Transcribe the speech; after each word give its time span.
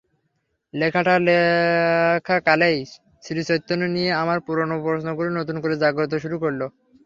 লেখাটা 0.73 1.15
লেখাকালেই 1.27 2.77
শ্রীচৈতন্য 3.23 3.83
নিয়ে 3.95 4.11
আমার 4.21 4.37
পুরোনো 4.47 4.75
প্রশ্নগুলো 4.83 5.29
নতুন 5.39 5.55
করে 5.63 5.75
জাগতে 5.83 6.17
শুরু 6.23 6.37
করল। 6.43 6.61